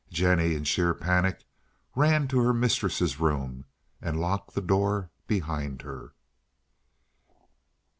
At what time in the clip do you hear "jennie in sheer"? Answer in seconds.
0.09-0.95